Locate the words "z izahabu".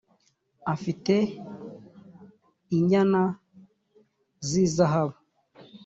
4.47-5.17